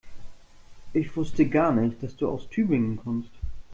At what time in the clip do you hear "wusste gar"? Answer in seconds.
1.15-1.71